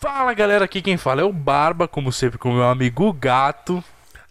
[0.00, 3.82] Fala galera, aqui quem fala é o Barba, como sempre com meu amigo Gato.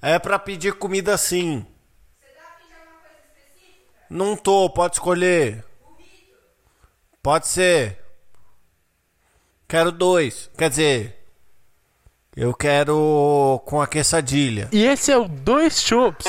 [0.01, 1.66] É pra pedir comida sim.
[4.09, 5.65] Não tô, pode escolher.
[7.21, 7.99] Pode ser.
[9.67, 10.49] Quero dois.
[10.57, 11.17] Quer dizer,
[12.34, 14.70] eu quero com a quesadilha.
[14.71, 16.25] E esse é o Dois Chops.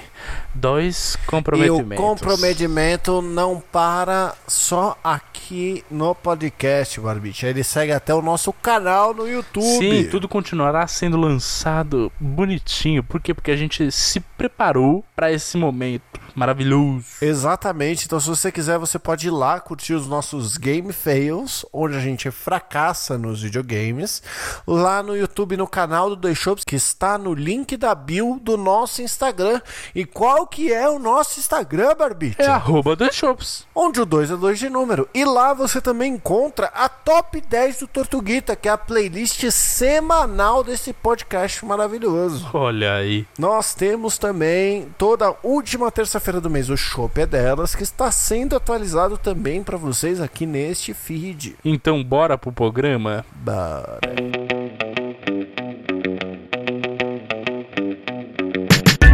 [0.55, 2.01] Dois E comprometimentos.
[2.01, 7.47] o comprometimento não para só aqui no podcast, Barbicha.
[7.47, 9.63] Ele segue até o nosso canal no YouTube.
[9.63, 13.03] Sim, tudo continuará sendo lançado bonitinho.
[13.03, 13.33] Por quê?
[13.33, 17.05] Porque a gente se preparou para esse momento maravilhoso.
[17.21, 18.05] Exatamente.
[18.05, 21.99] Então, se você quiser, você pode ir lá curtir os nossos Game Fails, onde a
[21.99, 24.23] gente fracassa nos videogames,
[24.65, 28.57] lá no YouTube, no canal do Dois Shops, que está no link da bio do
[28.57, 29.61] nosso Instagram.
[29.93, 32.41] E qual que é o nosso Instagram, Barbite?
[32.41, 33.65] É arroba dois shops.
[33.75, 35.07] Onde o 2 é 2 de número.
[35.13, 40.63] E lá você também encontra a top 10 do Tortuguita, que é a playlist semanal
[40.63, 42.49] desse podcast maravilhoso.
[42.53, 43.25] Olha aí.
[43.37, 48.55] Nós temos também toda última terça-feira do mês o Shop é delas, que está sendo
[48.55, 51.55] atualizado também para vocês aqui neste feed.
[51.65, 53.25] Então bora pro programa?
[53.35, 53.99] Bora.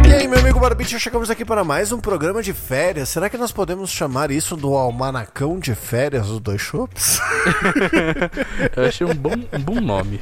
[0.06, 3.08] E aí, meu amigo Barbite, chegamos aqui para mais um programa de férias.
[3.08, 7.20] Será que nós podemos chamar isso do almanacão de férias dos dois shops?
[8.76, 10.20] Eu achei um bom, um bom nome.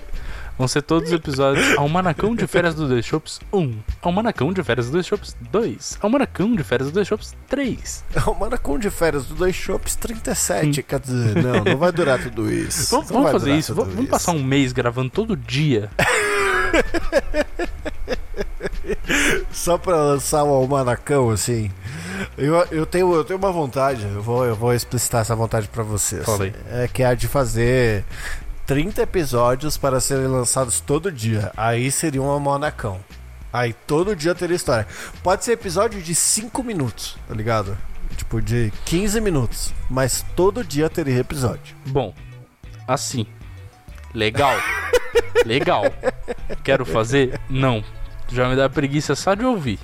[0.59, 4.87] Vão ser todos os episódios Almanacão de Férias dos Dois Shops 1, Almanacão de Férias
[4.87, 8.05] dos Dois Shops 2, Almanacão de Férias dos Dois Shops 3.
[8.27, 10.83] Almanacão de férias dos dois shops 37.
[10.83, 12.91] Quer dizer, não, não vai durar tudo isso.
[12.95, 15.91] Vamos, vamos fazer isso, vamos, vamos passar um mês gravando todo dia.
[19.51, 21.71] Só pra lançar o almanacão, assim.
[22.37, 25.83] Eu, eu, tenho, eu tenho uma vontade, eu vou, eu vou explicitar essa vontade pra
[25.83, 26.25] vocês.
[26.25, 26.55] Fala aí.
[26.71, 28.05] É que é a de fazer
[28.69, 31.51] 30 episódios para serem lançados todo dia.
[31.57, 33.01] Aí seria um almanacão.
[33.51, 34.87] Aí todo dia teria história.
[35.23, 37.79] Pode ser episódio de 5 minutos, tá ligado?
[38.15, 39.73] Tipo, de 15 minutos.
[39.89, 41.75] Mas todo dia teria episódio.
[41.87, 42.13] Bom,
[42.87, 43.25] assim.
[44.13, 44.55] Legal.
[45.47, 45.85] Legal.
[46.63, 47.41] Quero fazer?
[47.49, 47.83] Não.
[48.31, 49.79] Já me dá preguiça só de ouvir.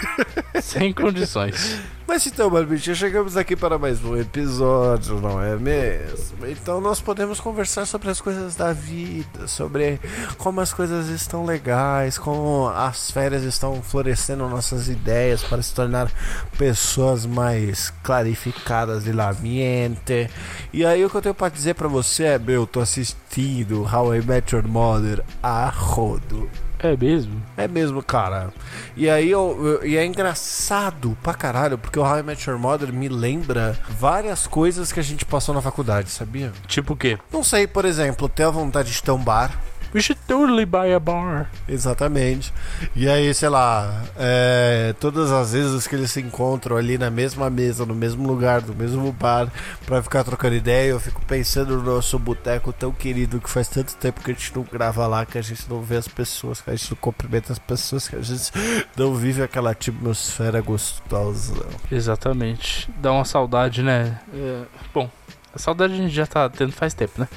[0.62, 1.80] Sem condições.
[2.06, 6.46] Mas então, Barbicha, chegamos aqui para mais um episódio, não é mesmo?
[6.46, 9.98] Então nós podemos conversar sobre as coisas da vida, sobre
[10.38, 16.10] como as coisas estão legais, como as férias estão florescendo nossas ideias para se tornar
[16.56, 20.30] pessoas mais clarificadas de la mente.
[20.72, 23.82] E aí o que eu tenho para dizer para você é, meu, eu tô assistindo
[23.82, 26.48] How I Met Your Mother a rodo.
[26.78, 27.42] É mesmo?
[27.56, 28.50] É mesmo, cara.
[28.96, 32.58] E aí eu, eu- e é engraçado pra caralho, porque o How I Met Your
[32.58, 36.52] Mother me lembra várias coisas que a gente passou na faculdade, sabia?
[36.66, 37.18] Tipo o quê?
[37.32, 39.58] Não sei, por exemplo, ter a vontade de ter um bar.
[39.96, 41.50] We should totally buy a bar.
[41.66, 42.52] Exatamente.
[42.94, 47.48] E aí, sei lá, é, todas as vezes que eles se encontram ali na mesma
[47.48, 49.50] mesa, no mesmo lugar, no mesmo bar,
[49.86, 53.96] pra ficar trocando ideia, eu fico pensando no nosso boteco tão querido que faz tanto
[53.96, 56.68] tempo que a gente não grava lá, que a gente não vê as pessoas, que
[56.68, 58.52] a gente não cumprimenta as pessoas, que a gente
[58.98, 61.66] não vive aquela atmosfera gostosa.
[61.90, 62.90] Exatamente.
[62.98, 64.20] Dá uma saudade, né?
[64.34, 64.62] É,
[64.92, 65.08] bom,
[65.56, 67.28] a saudade a gente já tá tendo faz tempo, né?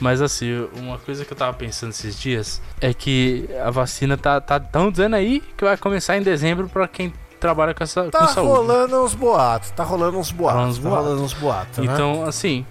[0.00, 4.40] Mas assim, uma coisa que eu tava pensando esses dias é que a vacina tá,
[4.40, 8.20] tá tão dizendo aí que vai começar em dezembro pra quem trabalha com essa Tá
[8.20, 8.50] com saúde.
[8.50, 8.56] né?
[8.56, 11.92] rolando uns boatos, tá rolando uns boatos, Rolando uns tá rolando uns boatos, né?
[11.92, 12.64] Então, assim,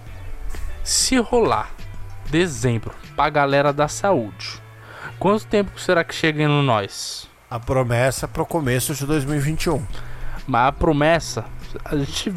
[0.83, 1.69] se rolar
[2.29, 4.59] dezembro pra galera da saúde,
[5.19, 7.29] quanto tempo será que chega no nós?
[7.49, 9.85] A promessa pro começo de 2021.
[10.47, 11.45] Mas a promessa,
[11.85, 12.31] a gente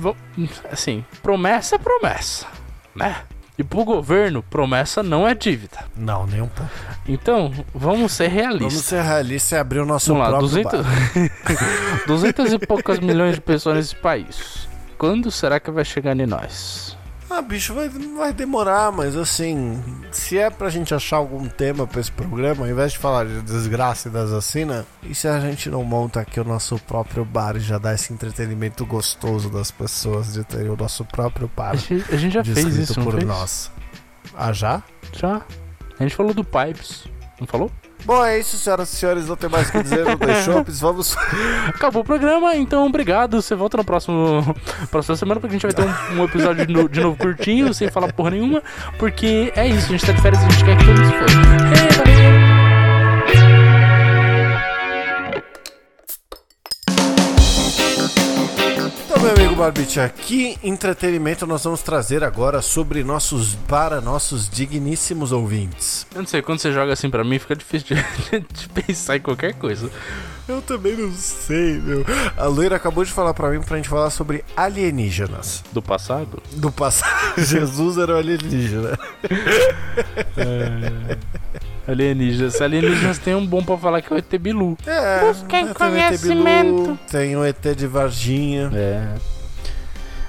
[0.70, 2.46] assim, promessa é promessa,
[2.94, 3.16] né?
[3.58, 5.78] E pro governo, promessa não é dívida.
[5.96, 6.70] Não, nem um pouco.
[7.08, 8.84] Então, vamos ser Vamos realistas.
[8.84, 12.04] ser realistas e abrir o nosso Vamos lá, próprio 200, bar.
[12.06, 14.68] 200 e poucas milhões de pessoas nesse país.
[14.98, 16.95] Quando será que vai chegar em nós?
[17.28, 19.82] Ah, bicho, vai, vai demorar, mas assim,
[20.12, 23.42] se é pra gente achar algum tema pra esse programa, ao invés de falar de
[23.42, 27.56] desgraça e das vacinas, e se a gente não monta aqui o nosso próprio bar
[27.56, 31.76] e já dá esse entretenimento gostoso das pessoas de ter o nosso próprio bar A
[31.76, 33.24] gente, a gente já fez isso, por fez?
[33.24, 33.72] nós?
[34.34, 34.82] Ah, já?
[35.12, 35.42] Já.
[35.98, 37.06] A gente falou do Pipes,
[37.40, 37.70] não falou?
[38.06, 40.80] Bom, é isso, senhoras e senhores, não tem mais o que dizer no The Shops,
[40.80, 41.16] vamos...
[41.68, 43.42] Acabou o programa, então obrigado.
[43.42, 44.16] Você volta na próxima,
[44.90, 45.82] próxima semana, porque a gente vai ter
[46.14, 48.62] um, um episódio de, no- de novo curtinho, sem falar porra nenhuma.
[48.98, 51.06] Porque é isso, a gente tá de férias e a gente quer que todo mundo
[51.06, 51.32] se foda.
[51.74, 52.45] Ei, valeu!
[59.56, 66.06] Barbite, aqui entretenimento nós vamos trazer agora sobre nossos, para nossos digníssimos ouvintes.
[66.14, 69.20] Eu não sei, quando você joga assim pra mim, fica difícil de, de pensar em
[69.20, 69.90] qualquer coisa.
[70.46, 72.04] Eu também não sei, meu.
[72.36, 75.64] A Loira acabou de falar pra mim pra gente falar sobre alienígenas.
[75.72, 76.42] Do passado?
[76.52, 78.98] Do passado, Jesus era o alienígena.
[81.88, 82.60] Alienígenas.
[82.60, 84.76] Alienígenas tem um bom pra falar que é o ET Bilu.
[84.86, 86.98] É, Busquem tem o ET Bilu, conhecimento.
[87.10, 88.70] Tem o ET de Varginha.
[88.74, 89.35] É.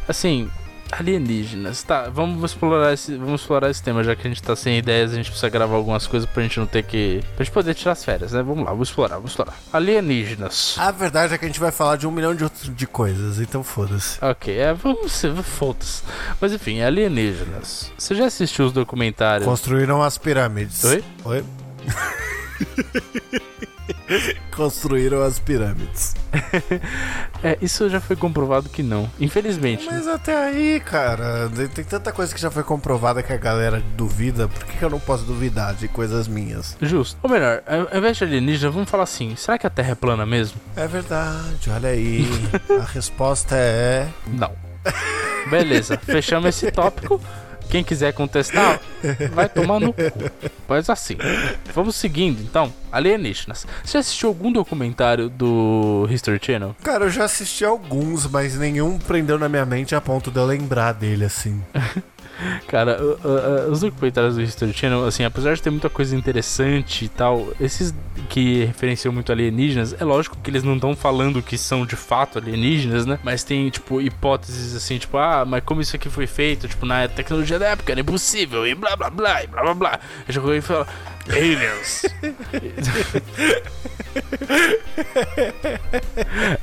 [0.07, 0.49] Assim,
[0.91, 1.83] alienígenas.
[1.83, 5.11] Tá, vamos explorar esse, vamos explorar esse tema, já que a gente tá sem ideias,
[5.11, 7.21] a gente precisa gravar algumas coisas pra gente não ter que.
[7.35, 8.41] pra gente poder tirar as férias, né?
[8.41, 9.55] Vamos lá, vamos explorar, vamos explorar.
[9.71, 10.75] Alienígenas.
[10.77, 13.39] A verdade é que a gente vai falar de um milhão de, outros, de coisas,
[13.39, 14.23] então foda-se.
[14.23, 16.03] Ok, é, vamos ser, foda-se.
[16.39, 17.91] Mas enfim, alienígenas.
[17.97, 19.47] Você já assistiu os documentários?
[19.47, 20.83] Construíram as pirâmides.
[20.83, 21.03] Oi?
[21.25, 21.43] Oi?
[24.55, 26.15] Construíram as pirâmides.
[27.43, 29.09] É, isso já foi comprovado que não.
[29.19, 29.85] Infelizmente.
[29.85, 29.91] né?
[29.93, 34.47] Mas até aí, cara, tem- tanta coisa que já foi comprovada que a galera duvida.
[34.47, 36.75] Por que, eu não posso duvidar de coisas minhas?
[36.81, 37.17] Justo.
[37.21, 37.61] Ou melhor,
[37.91, 40.59] ao invés de alienígena, vamos falar assim: será que a Terra é plana mesmo?
[40.75, 42.25] É verdade, olha aí.
[42.79, 44.07] a resposta é.
[44.27, 44.51] Não.
[45.49, 47.21] Beleza, fechamos esse tópico.
[47.69, 48.79] Quem quiser contestar,
[49.31, 50.01] vai tomar no cu.
[50.67, 51.17] Mas assim,
[51.73, 52.73] vamos seguindo então.
[52.91, 53.65] Alienígenas.
[53.83, 56.75] Você assistiu algum documentário do History Channel?
[56.83, 60.45] Cara, eu já assisti alguns, mas nenhum prendeu na minha mente a ponto de eu
[60.45, 61.61] lembrar dele assim.
[62.67, 67.05] Cara, uh, uh, os documentários do History Channel, assim, apesar de ter muita coisa interessante
[67.05, 67.93] e tal, esses
[68.29, 72.37] que referenciam muito alienígenas, é lógico que eles não estão falando que são de fato
[72.37, 73.19] alienígenas, né?
[73.23, 77.07] Mas tem, tipo, hipóteses assim, tipo, ah, mas como isso aqui foi feito, tipo, na
[77.07, 79.99] tecnologia da época era impossível, e blá blá blá, e blá blá blá.
[80.27, 80.87] Eu já e fala,
[81.29, 82.03] aliens.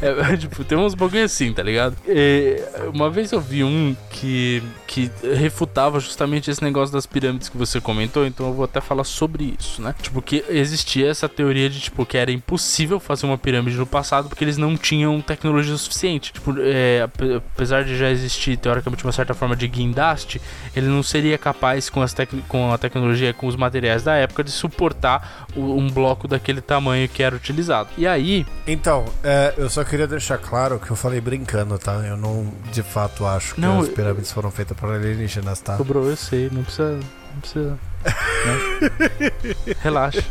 [0.00, 1.96] É, tipo, tem uns bagulho assim, tá ligado?
[2.06, 7.56] É, uma vez eu vi um que, que refutava justamente esse negócio das pirâmides que
[7.56, 9.94] você comentou, então eu vou até falar sobre isso, né?
[10.02, 14.28] Tipo, que existia essa teoria de, tipo, que era impossível fazer uma pirâmide no passado
[14.28, 16.32] porque eles não tinham tecnologia suficiente.
[16.32, 20.40] Tipo, é, ape- apesar de já existir, teoricamente, uma certa forma de guindaste,
[20.74, 24.42] ele não seria capaz, com, as tec com a tecnologia, com os materiais da época,
[24.42, 27.88] de suportar um bloco daquele tamanho que era utilizado.
[27.98, 31.92] E aí, Então, é, eu só queria deixar claro que eu falei brincando, tá?
[32.06, 35.76] Eu não de fato acho que Não, as pirâmides foram feitas por alienígenas, tá?
[35.76, 36.98] Cobrou, eu sei, não precisa.
[37.34, 37.78] Não precisa.
[38.04, 39.30] né?
[39.82, 40.22] Relaxa.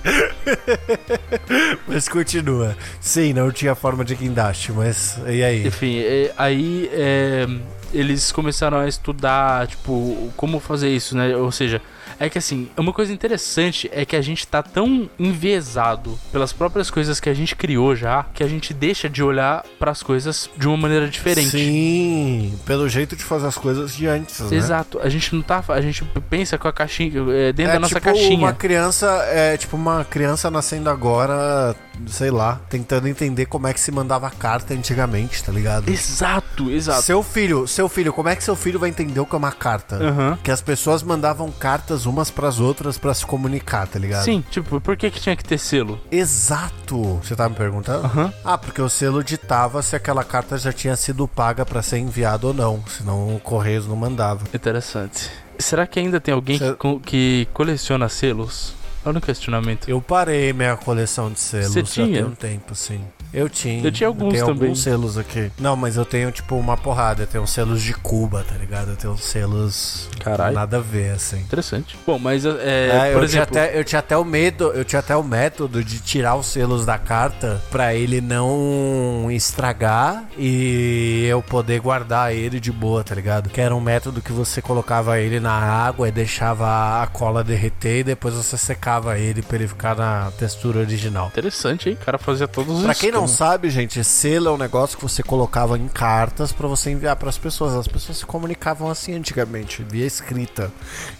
[1.87, 2.75] Mas continua.
[2.99, 5.67] Sim, não tinha forma de guindaste, mas e aí?
[5.67, 7.45] Enfim, é, aí é,
[7.93, 11.35] eles começaram a estudar, tipo, como fazer isso, né?
[11.35, 11.81] Ou seja,
[12.23, 16.89] É que assim, uma coisa interessante é que a gente tá tão enviesado pelas próprias
[16.89, 20.65] coisas que a gente criou já, que a gente deixa de olhar pras coisas de
[20.65, 21.49] uma maneira diferente.
[21.49, 24.55] Sim, pelo jeito de fazer as coisas de antes, né?
[24.55, 25.61] Exato, a gente não tá.
[25.67, 27.11] A gente pensa com a caixinha.
[27.33, 28.37] é, dentro É da nossa tipo caixinha.
[28.37, 31.75] uma criança, é tipo uma criança nascendo agora,
[32.07, 35.89] sei lá, tentando entender como é que se mandava carta antigamente, tá ligado?
[35.89, 37.01] Exato, exato.
[37.01, 39.51] Seu filho, seu filho, como é que seu filho vai entender o que é uma
[39.51, 39.95] carta?
[39.95, 40.37] Aham.
[40.43, 44.23] Que as pessoas mandavam cartas umas pras outras pra se comunicar, tá ligado?
[44.23, 45.99] Sim, tipo, por que, que tinha que ter selo?
[46.11, 47.01] Exato.
[47.23, 48.05] Você tá me perguntando?
[48.05, 48.33] Aham.
[48.43, 52.47] Ah, porque o selo ditava se aquela carta já tinha sido paga pra ser enviada
[52.47, 54.43] ou não, senão o Correios não mandava.
[54.53, 55.29] Interessante.
[55.57, 58.73] Será que ainda tem alguém Cê- que, que coleciona selos?
[59.05, 59.89] Olha um questionamento.
[59.89, 62.21] Eu parei minha coleção de selos Você já tinha?
[62.21, 63.01] tem um tempo, sim.
[63.33, 63.83] Eu tinha.
[63.83, 64.63] Eu tinha alguns tenho também.
[64.63, 65.51] alguns selos aqui.
[65.59, 67.23] Não, mas eu tenho, tipo, uma porrada.
[67.23, 68.91] Eu tenho selos de Cuba, tá ligado?
[68.91, 70.07] Eu tenho selos.
[70.19, 70.53] Caralho.
[70.55, 71.37] Nada a ver, assim.
[71.39, 71.97] Interessante.
[72.05, 74.85] Bom, mas é, É, por eu, tinha exemplo, até, eu tinha até o medo, eu
[74.85, 81.25] tinha até o método de tirar os selos da carta pra ele não estragar e
[81.29, 83.49] eu poder guardar ele de boa, tá ligado?
[83.49, 87.99] Que era um método que você colocava ele na água e deixava a cola derreter
[87.99, 91.27] e depois você secava ele pra ele ficar na textura original.
[91.27, 91.97] interessante, hein?
[92.01, 93.31] O cara fazia todos os Pra quem não esquemas.
[93.31, 97.37] sabe, gente, selo é um negócio que você colocava em cartas pra você enviar pras
[97.37, 97.73] pessoas.
[97.73, 100.71] As pessoas se comunicavam assim antigamente, via escrita,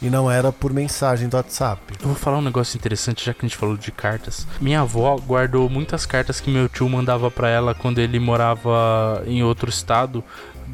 [0.01, 1.81] e não era por mensagem do WhatsApp.
[2.01, 4.47] Eu vou falar um negócio interessante, já que a gente falou de cartas.
[4.59, 9.43] Minha avó guardou muitas cartas que meu tio mandava pra ela quando ele morava em
[9.43, 10.23] outro estado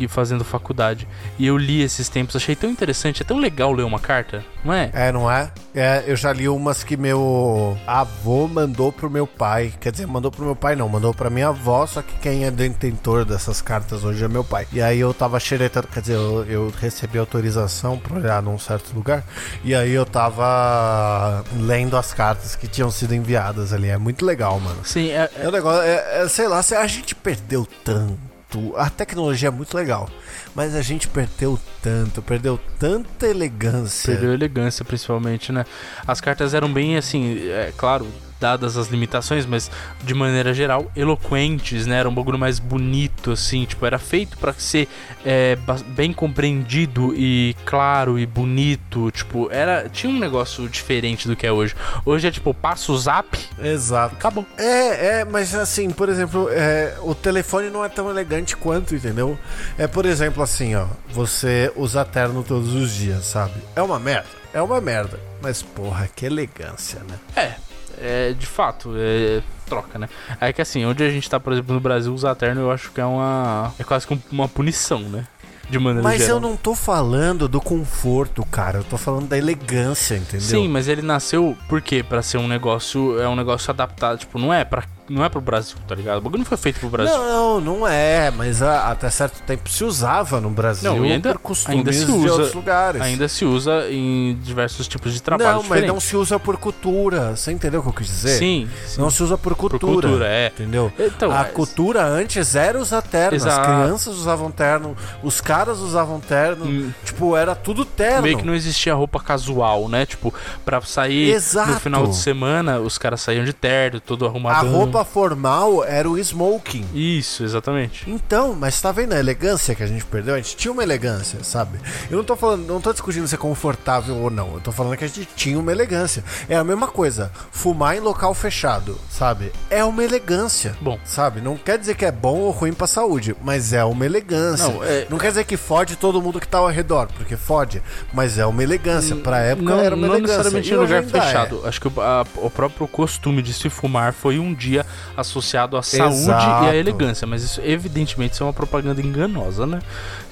[0.05, 1.07] e fazendo faculdade.
[1.37, 4.73] E eu li esses tempos, achei tão interessante, é tão legal ler uma carta, não
[4.73, 4.89] é?
[4.93, 5.51] É, não é?
[5.73, 9.73] É, eu já li umas que meu avô mandou pro meu pai.
[9.79, 12.51] Quer dizer, mandou pro meu pai não, mandou pra minha avó, só que quem é
[12.51, 14.67] detentor dessas cartas hoje é meu pai.
[14.73, 18.93] E aí eu tava xeretando, quer dizer, eu, eu recebi autorização pra olhar num certo
[18.93, 19.23] lugar.
[19.63, 23.89] E aí eu tava lendo as cartas que tinham sido enviadas ali.
[23.89, 24.79] É muito legal, mano.
[24.83, 28.28] Sim, é, É um negócio, é, é, sei lá, se a gente perdeu tanto.
[28.77, 30.09] A tecnologia é muito legal,
[30.55, 34.11] mas a gente perdeu tanto, perdeu tanta elegância.
[34.11, 35.65] Perdeu elegância, principalmente, né?
[36.07, 38.07] As cartas eram bem assim, é claro,
[38.39, 39.69] dadas as limitações, mas
[40.03, 41.99] de maneira geral, eloquentes, né?
[41.99, 44.87] Era um bagulho mais bonito, assim, tipo, era feito pra ser
[45.25, 51.45] é, bem compreendido e claro e bonito, tipo, era tinha um negócio diferente do que
[51.45, 51.75] é hoje.
[52.05, 54.15] Hoje é tipo, passa o zap, Exato.
[54.15, 54.45] acabou.
[54.57, 59.37] É, é, mas assim, por exemplo, é, o telefone não é tão elegante quanto, entendeu?
[59.77, 63.53] É, por exemplo, assim, ó, você usa terno todos os dias, sabe?
[63.75, 65.19] É uma merda, é uma merda.
[65.41, 67.17] Mas, porra, que elegância, né?
[67.35, 67.53] É,
[68.01, 70.09] é de fato, é troca, né?
[70.41, 72.91] É que assim, onde a gente tá, por exemplo, no Brasil, usar terno, eu acho
[72.91, 73.73] que é uma.
[73.79, 75.25] É quase que um- uma punição, né?
[75.69, 76.37] De maneira Mas geral.
[76.37, 78.79] eu não tô falando do conforto, cara.
[78.79, 80.41] Eu tô falando da elegância, entendeu?
[80.41, 82.01] Sim, mas ele nasceu por quê?
[82.01, 83.21] Pra ser um negócio.
[83.21, 84.17] É um negócio adaptado.
[84.17, 86.19] Tipo, não é para Não é pro Brasil, tá ligado?
[86.19, 87.17] O bagulho não foi feito pro Brasil.
[87.17, 91.31] Não, não é, mas a- até certo tempo se usava no Brasil Não, e ainda-
[91.33, 93.01] por costumes ainda se de usa- outros lugares.
[93.01, 97.35] Ainda se usa em diversos tipos de trabalho não, mas não se usa por cultura.
[97.35, 98.37] Você entendeu o que eu quis dizer?
[98.37, 99.01] Sim, sim.
[99.01, 100.07] Não se usa por por cultura.
[100.07, 100.47] cultura, é.
[100.47, 100.91] Entendeu?
[100.99, 103.35] Então, a é- cultura antes era usar terno.
[103.35, 103.61] As Exato.
[103.67, 106.65] crianças usavam terno, os caras usavam terno.
[106.65, 106.91] Hum.
[107.03, 108.21] Tipo, era tudo terno.
[108.23, 110.05] Meio que não existia roupa casual, né?
[110.05, 110.31] Tipo,
[110.63, 111.71] pra sair Exato.
[111.71, 114.69] no final de semana, os caras saíam de terno, todo A arrumadão.
[114.99, 116.85] Roupa formal era o smoking.
[116.93, 118.09] Isso, exatamente.
[118.09, 120.33] Então, mas tá vendo a elegância que a gente perdeu?
[120.35, 121.79] A gente tinha uma elegância, sabe?
[122.09, 124.53] Eu não tô falando, não tô discutindo se é confortável ou não.
[124.55, 126.23] Eu tô falando que a gente tinha uma elegância.
[126.47, 127.31] É a mesma coisa.
[127.51, 129.51] Fumar em local fechado, sabe?
[129.69, 130.75] É uma elegância.
[130.81, 130.99] Bom.
[131.05, 131.41] Sabe?
[131.41, 134.67] Não quer dizer que é bom ou ruim pra saúde, mas é uma elegância.
[134.67, 137.81] Não, é- Não quer dizer que fode todo mundo que tá ao redor, porque fode,
[138.13, 139.15] mas é uma elegância.
[139.15, 140.37] Pra época não, era uma não elegância.
[140.37, 141.07] necessariamente E em hoje lugar é.
[141.27, 141.61] fechado.
[141.65, 144.85] Acho que o, a- o próprio costume de se fumar foi um dia
[145.17, 146.65] associado à saúde Exato.
[146.65, 147.25] e à elegância.
[147.27, 149.79] Mas isso, evidentemente, isso é uma propaganda enganosa, né?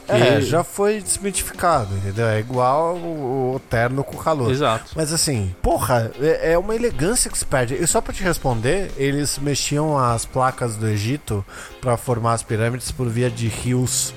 [0.09, 2.27] É, Que- já foi desmitificado, entendeu?
[2.27, 4.49] É igual o, o terno com calor.
[4.49, 4.91] Exato.
[4.95, 7.73] Mas assim, porra, é, é uma elegância que se perde.
[7.75, 11.45] E só pra te responder, eles mexiam as placas do Egito
[11.81, 14.13] pra formar as pirâmides por via de rios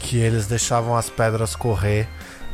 [0.00, 2.08] que eles deixavam as pedras correr.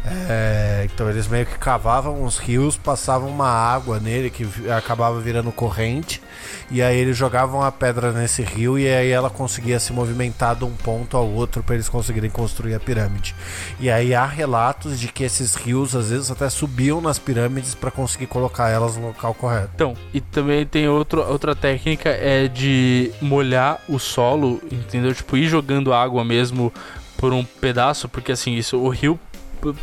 [0.05, 5.53] É, então eles meio que cavavam os rios, passavam uma água nele que acabava virando
[5.53, 6.23] corrente,
[6.71, 10.65] e aí eles jogavam a pedra nesse rio e aí ela conseguia se movimentar de
[10.65, 13.35] um ponto ao outro para eles conseguirem construir a pirâmide.
[13.79, 17.91] E aí há relatos de que esses rios às vezes até subiam nas pirâmides para
[17.91, 19.71] conseguir colocar elas no local correto.
[19.75, 25.15] Então, e também tem outro, outra técnica é de molhar o solo, entendeu?
[25.15, 26.73] Tipo, ir jogando água mesmo
[27.17, 29.21] por um pedaço, porque assim, isso, o rio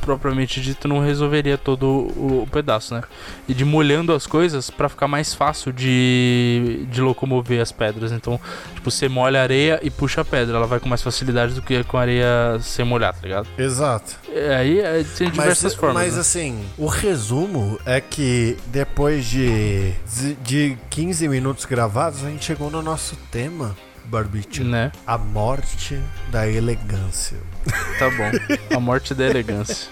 [0.01, 3.03] propriamente dito não resolveria todo o, o pedaço, né?
[3.47, 8.11] E de molhando as coisas pra ficar mais fácil de, de locomover as pedras.
[8.11, 8.39] Então,
[8.75, 10.57] tipo, você molha a areia e puxa a pedra.
[10.57, 13.47] Ela vai com mais facilidade do que com a areia sem molhar, tá ligado?
[13.57, 14.17] Exato.
[14.33, 16.03] É, Aí é, tem diversas mas, formas.
[16.03, 16.21] Mas né?
[16.21, 19.93] assim, o resumo é que depois de,
[20.43, 24.63] de 15 minutos gravados, a gente chegou no nosso tema, Barbite.
[24.63, 24.91] Né?
[25.05, 27.37] A morte da elegância.
[27.99, 28.75] Tá bom.
[28.75, 29.89] A morte da elegância.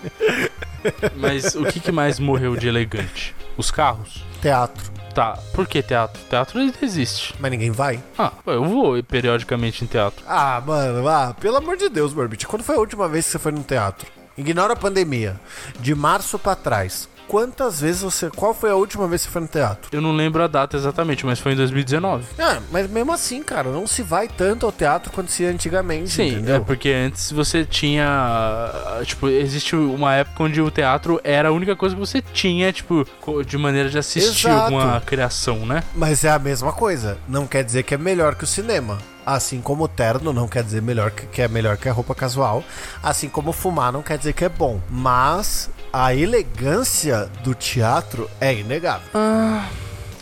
[1.15, 3.35] Mas o que, que mais morreu de elegante?
[3.57, 4.23] Os carros?
[4.41, 4.91] Teatro.
[5.13, 5.39] Tá.
[5.53, 6.21] Por que teatro?
[6.29, 7.33] Teatro ainda existe.
[7.39, 8.03] Mas ninguém vai?
[8.17, 10.23] Ah, eu vou periodicamente em teatro.
[10.27, 12.45] Ah, mano, ah, pelo amor de Deus, Barbite.
[12.45, 14.05] Quando foi a última vez que você foi no teatro?
[14.37, 15.39] Ignora a pandemia.
[15.79, 17.07] De março pra trás.
[17.27, 18.29] Quantas vezes você.
[18.29, 19.89] Qual foi a última vez que você foi no teatro?
[19.91, 22.25] Eu não lembro a data exatamente, mas foi em 2019.
[22.39, 26.09] Ah, mas mesmo assim, cara, não se vai tanto ao teatro quanto se ia antigamente.
[26.09, 26.55] Sim, entendeu?
[26.55, 28.71] é porque antes você tinha.
[29.03, 33.05] Tipo, existe uma época onde o teatro era a única coisa que você tinha, tipo,
[33.45, 34.73] de maneira de assistir Exato.
[34.75, 35.83] alguma criação, né?
[35.95, 37.17] Mas é a mesma coisa.
[37.27, 38.97] Não quer dizer que é melhor que o cinema.
[39.25, 42.13] Assim como o terno não quer dizer melhor que, que é melhor que a roupa
[42.13, 42.63] casual.
[43.01, 44.79] Assim como fumar não quer dizer que é bom.
[44.87, 49.07] Mas a elegância do teatro é inegável.
[49.13, 49.65] Ah,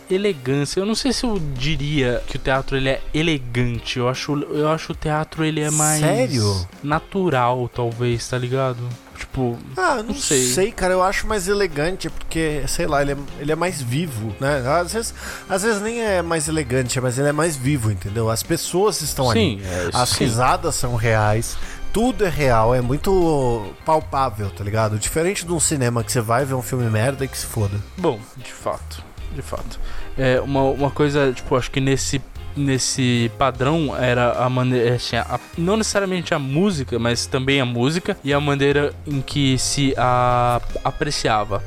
[0.10, 0.80] elegância.
[0.80, 3.98] Eu não sei se eu diria que o teatro ele é elegante.
[3.98, 6.68] Eu acho, eu acho o teatro ele é mais Sério?
[6.84, 8.78] natural, talvez, tá ligado?
[9.18, 10.44] Tipo, Ah, não, Não sei.
[10.46, 10.72] sei.
[10.72, 10.94] cara.
[10.94, 14.58] Eu acho mais elegante porque, sei lá, ele é, ele é mais vivo, né?
[14.80, 15.14] Às vezes,
[15.50, 18.30] às vezes nem é mais elegante, mas ele é mais vivo, entendeu?
[18.30, 19.40] As pessoas estão ali.
[19.40, 20.26] sim, é, As sim.
[20.26, 21.58] risadas são reais.
[21.94, 24.98] Tudo é real, é muito palpável, tá ligado?
[24.98, 27.80] Diferente de um cinema que você vai ver um filme merda e que se foda.
[27.98, 29.04] Bom, de fato,
[29.36, 29.80] de fato.
[30.18, 32.20] É uma, uma coisa, tipo, acho que nesse
[32.56, 38.16] nesse padrão era a maneira assim, a- não necessariamente a música, mas também a música
[38.24, 41.64] e a maneira em que se a, apreciava.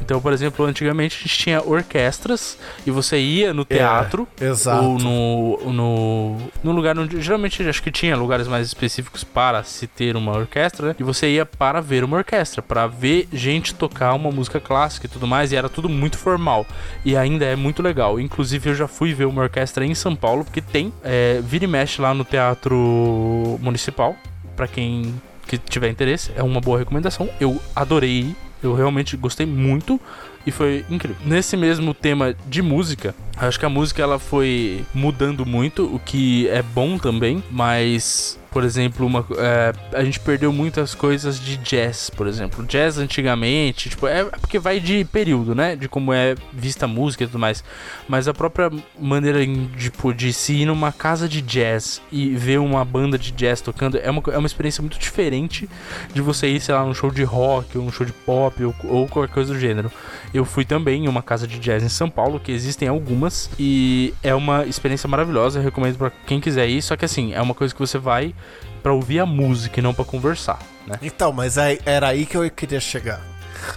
[0.00, 4.84] Então, por exemplo, antigamente a gente tinha orquestras e você ia no teatro Exato.
[4.84, 7.20] ou no, no, no lugar onde.
[7.20, 10.96] Geralmente acho que tinha lugares mais específicos para se ter uma orquestra, né?
[10.98, 15.08] E você ia para ver uma orquestra, para ver gente tocar uma música clássica e
[15.08, 16.66] tudo mais, e era tudo muito formal.
[17.04, 18.18] E ainda é muito legal.
[18.20, 21.68] Inclusive, eu já fui ver uma orquestra em São Paulo, porque tem, é, vira e
[21.68, 24.16] mexe lá no Teatro Municipal,
[24.56, 25.14] para quem
[25.48, 27.28] que tiver interesse, é uma boa recomendação.
[27.40, 30.00] Eu adorei ir, eu realmente gostei muito
[30.46, 31.16] e foi incrível.
[31.24, 36.48] Nesse mesmo tema de música, acho que a música ela foi mudando muito, o que
[36.48, 42.10] é bom também, mas por exemplo, uma, é, a gente perdeu muitas coisas de jazz,
[42.10, 42.64] por exemplo.
[42.66, 45.76] Jazz antigamente, tipo, é porque vai de período, né?
[45.76, 47.62] De como é vista a música e tudo mais.
[48.08, 49.38] Mas a própria maneira
[49.76, 53.98] tipo, de se ir numa casa de jazz e ver uma banda de jazz tocando
[53.98, 55.68] é uma, é uma experiência muito diferente
[56.12, 58.74] de você ir, sei lá, num show de rock ou num show de pop ou,
[58.84, 59.90] ou qualquer coisa do gênero.
[60.32, 64.12] Eu fui também em uma casa de jazz em São Paulo, que existem algumas, e
[64.22, 65.58] é uma experiência maravilhosa.
[65.58, 66.82] Eu recomendo pra quem quiser ir.
[66.82, 68.34] Só que assim, é uma coisa que você vai
[68.82, 70.98] pra ouvir a música e não pra conversar, né?
[71.02, 73.20] Então, mas aí- era aí que eu queria chegar.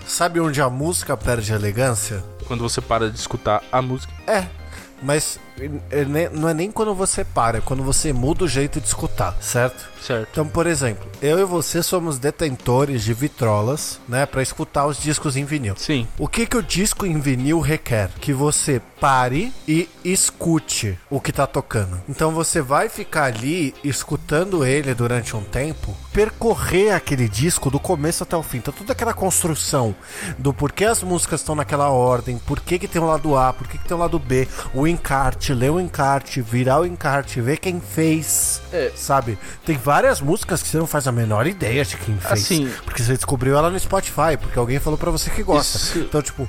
[0.06, 2.24] Sabe onde a música perde a elegância?
[2.48, 4.14] Quando você para de escutar a música.
[4.28, 4.46] É,
[5.02, 5.40] mas
[6.34, 9.90] não é nem quando você para, é quando você muda o jeito de escutar, certo?
[10.02, 10.28] Certo.
[10.32, 15.36] Então, por exemplo, eu e você somos detentores de vitrolas, né, Pra escutar os discos
[15.36, 15.76] em vinil.
[15.78, 16.08] Sim.
[16.18, 18.10] O que que o disco em vinil requer?
[18.20, 22.00] Que você pare e escute o que tá tocando.
[22.08, 28.24] Então você vai ficar ali escutando ele durante um tempo, percorrer aquele disco do começo
[28.24, 28.60] até o fim.
[28.60, 29.96] Então toda aquela construção
[30.38, 33.68] do porquê as músicas estão naquela ordem, por que que tem o lado A, por
[33.68, 37.58] que que tem o lado B, o encarte, ler o encarte, virar o encarte, ver
[37.58, 38.92] quem fez, É.
[38.96, 39.38] sabe?
[39.66, 42.32] Tem várias músicas que você não faz a menor ideia de quem fez.
[42.34, 45.78] Assim- Porque você descobriu ela no Spotify, porque alguém falou pra você que gosta.
[45.78, 46.00] Isso.
[46.00, 46.48] Então, tipo,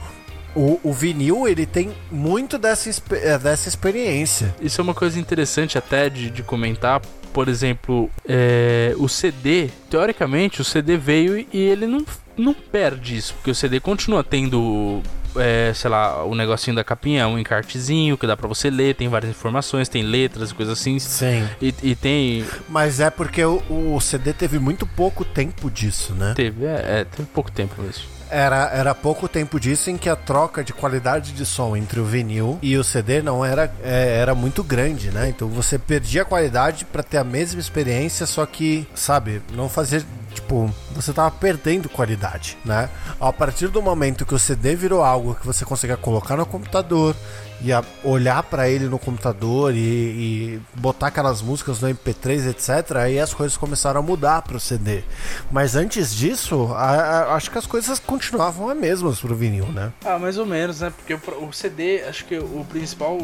[0.55, 4.55] o, o vinil, ele tem muito dessa, eh, dessa experiência.
[4.61, 7.01] Isso é uma coisa interessante até de, de comentar.
[7.33, 12.05] Por exemplo, é, o CD, teoricamente, o CD veio e ele não,
[12.37, 15.01] não perde isso, porque o CD continua tendo,
[15.37, 19.09] é, sei lá, o negocinho da capinha, um encartezinho que dá pra você ler, tem
[19.09, 20.99] várias informações, tem letras e coisas assim.
[20.99, 21.49] Sim.
[21.61, 22.45] E, e tem.
[22.69, 26.33] Mas é porque o, o CD teve muito pouco tempo disso, né?
[26.35, 28.05] Teve, é, é, teve pouco tempo mesmo.
[28.31, 32.05] Era, era pouco tempo disso em que a troca de qualidade de som entre o
[32.07, 35.29] vinil e o CD não era, é, era muito grande, né?
[35.29, 40.03] Então você perdia a qualidade pra ter a mesma experiência, só que, sabe, não fazia
[40.33, 42.89] tipo, você tava perdendo qualidade, né?
[43.21, 47.15] A partir do momento que o CD virou algo que você conseguia colocar no computador,
[47.61, 52.97] ia olhar para ele no computador e, e, botar aquelas músicas no MP3, etc.
[52.97, 55.05] Aí as coisas começaram a mudar pro CD.
[55.51, 59.93] Mas antes disso, a, a, acho que as coisas continuavam as mesmas pro vinil, né?
[60.05, 60.93] Ah, mais ou menos, né?
[60.97, 63.19] Porque o, o CD, acho que o principal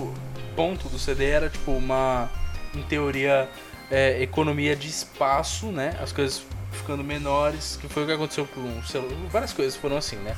[0.55, 2.31] ponto do CD era tipo uma,
[2.75, 3.49] em teoria,
[3.91, 5.97] é, economia de espaço, né?
[6.01, 6.43] As coisas
[6.79, 9.15] ficando menores, que foi o que aconteceu com o celular.
[9.31, 10.37] Várias coisas foram assim, né?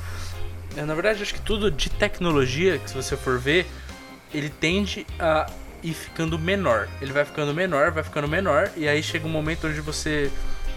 [0.75, 3.65] Na verdade, acho que tudo de tecnologia, que se você for ver,
[4.33, 5.49] ele tende a
[5.83, 6.87] ir ficando menor.
[7.01, 10.31] Ele vai ficando menor, vai ficando menor, e aí chega um momento onde você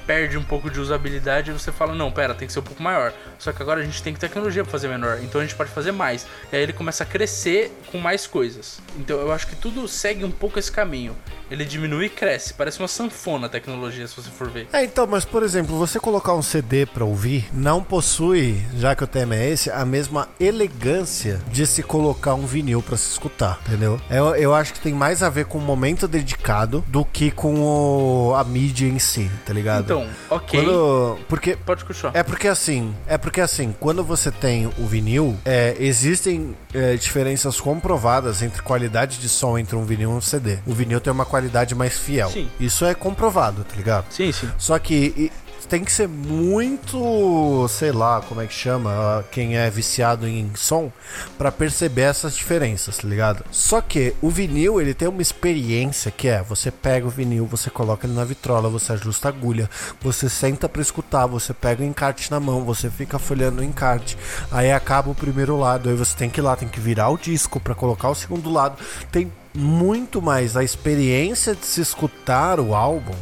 [0.07, 2.83] perde um pouco de usabilidade e você fala, não, pera, tem que ser um pouco
[2.83, 3.12] maior.
[3.38, 5.92] Só que agora a gente tem tecnologia para fazer menor, então a gente pode fazer
[5.92, 6.27] mais.
[6.53, 8.81] E aí ele começa a crescer com mais coisas.
[8.99, 11.16] Então eu acho que tudo segue um pouco esse caminho.
[11.51, 14.66] Ele diminui e cresce, parece uma sanfona a tecnologia, se você for ver.
[14.73, 19.05] É, então, mas por exemplo, você colocar um CD para ouvir não possui, já que
[19.05, 23.61] o tema é esse, a mesma elegância de se colocar um vinil para se escutar,
[23.66, 24.01] entendeu?
[24.11, 27.61] Eu, eu acho que tem mais a ver com o momento dedicado do que com
[27.61, 29.85] o, a mídia em si, tá ligado?
[29.85, 30.61] Então, ok.
[30.61, 32.16] Quando, porque Pode continuar.
[32.16, 37.59] é porque assim, é porque assim, quando você tem o vinil, é, existem é, diferenças
[37.59, 40.59] comprovadas entre qualidade de som entre um vinil e um CD.
[40.67, 42.29] O vinil tem uma qualidade mais fiel.
[42.29, 42.51] Sim.
[42.61, 44.05] Isso é comprovado, tá ligado?
[44.11, 44.51] Sim, sim.
[44.59, 45.33] Só que
[45.68, 50.90] tem que ser muito, sei lá, como é que chama, quem é viciado em som,
[51.37, 53.44] pra perceber essas diferenças, tá ligado?
[53.50, 57.70] Só que o vinil, ele tem uma experiência que é, você pega o vinil, você
[57.70, 59.68] coloca ele na vitrola, você ajusta a agulha,
[60.00, 64.16] você senta pra escutar, você pega o encarte na mão, você fica folhando o encarte,
[64.50, 67.18] aí acaba o primeiro lado, aí você tem que ir lá, tem que virar o
[67.18, 68.77] disco pra colocar o segundo lado.
[69.11, 73.14] Tem muito mais a experiência de se escutar o álbum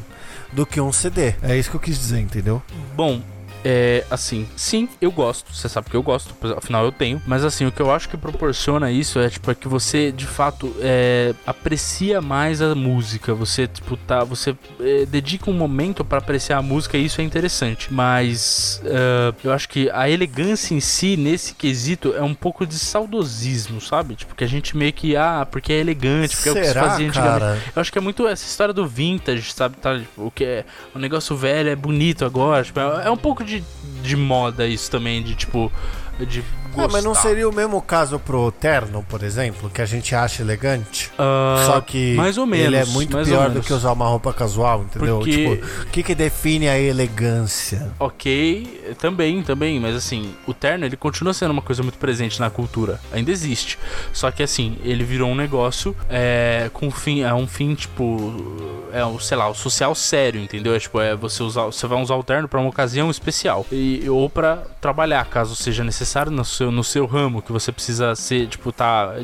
[0.53, 1.35] do que um CD.
[1.43, 2.62] É isso que eu quis dizer, entendeu?
[2.95, 3.21] Bom,
[3.64, 7.66] é assim, sim, eu gosto, você sabe que eu gosto, afinal eu tenho, mas assim,
[7.66, 11.35] o que eu acho que proporciona isso é tipo é que você de fato é,
[11.46, 16.62] aprecia mais a música, você tipo tá, você é, dedica um momento para apreciar a
[16.62, 21.55] música e isso é interessante, mas uh, eu acho que a elegância em si nesse
[21.55, 24.14] quesito é um pouco de saudosismo, sabe?
[24.14, 26.72] Tipo que a gente meio que ah, porque é elegante, porque é o que se
[26.72, 27.40] Será, fazia antigamente.
[27.40, 27.62] cara?
[27.75, 29.77] Eu acho que é muito essa história do vintage, sabe?
[29.77, 32.64] Tá, tipo, o que é o negócio velho é bonito agora.
[32.64, 33.52] Tipo, é, é um pouco de,
[34.03, 35.71] de moda isso também, de tipo.
[36.29, 36.45] De
[36.77, 37.29] Ah, mas não gostar.
[37.29, 41.11] seria o mesmo caso pro terno, por exemplo, que a gente acha elegante?
[41.19, 44.33] Ah, Só que mais ou menos, ele é muito pior do que usar uma roupa
[44.33, 45.19] casual, entendeu?
[45.19, 47.91] Porque- Tipo, o que, que define a elegância?
[47.99, 52.51] Ok, também, também, mas assim, o terno ele continua sendo uma coisa muito presente na
[52.51, 53.79] cultura, ainda existe.
[54.13, 59.05] Só que assim, ele virou um negócio é, com fim, é um fim tipo, é
[59.05, 60.75] o, sei lá, o social sério, entendeu?
[60.75, 64.09] É tipo, é você usar, você vai usar o terno pra uma ocasião especial e
[64.09, 68.46] ou pra trabalhar, caso seja necessário no seu, no seu ramo que você precisa ser,
[68.46, 69.14] tipo, tá,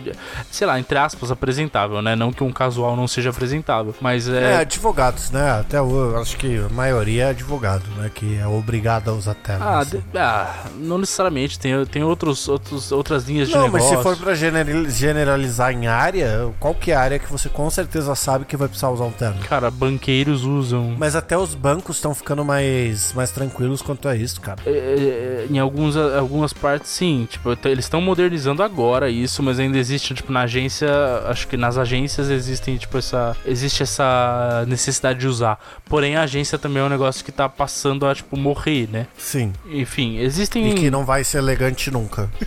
[0.50, 2.16] sei lá, entre aspas, apresentável, né?
[2.16, 5.50] Não que um casual não seja apresentável, mas É, é, advogados, né?
[5.60, 8.10] Até eu acho que a maioria é advogado, né?
[8.14, 9.64] Que é obrigado a usar terno.
[9.64, 9.98] Ah, assim.
[9.98, 11.58] de- ah, não necessariamente.
[11.58, 13.96] Tem, tem outros, outros, outras linhas de Não, mas negócio.
[13.98, 17.68] se for pra general- generalizar em área, qual que é a área que você com
[17.70, 19.40] certeza sabe que vai precisar usar um terno?
[19.48, 20.94] Cara, banqueiros usam.
[20.98, 24.60] Mas até os bancos estão ficando mais, mais tranquilos quanto a isso, cara.
[24.66, 27.27] É, é, em alguns, algumas partes, sim.
[27.28, 30.88] Tipo, eles estão modernizando agora isso, mas ainda existe, tipo, na agência.
[31.26, 33.36] Acho que nas agências existem, tipo, essa.
[33.44, 35.58] Existe essa necessidade de usar.
[35.84, 39.06] Porém, a agência também é um negócio que tá passando a, tipo, morrer, né?
[39.16, 39.52] Sim.
[39.70, 40.70] Enfim, existem.
[40.70, 42.30] E que não vai ser elegante nunca.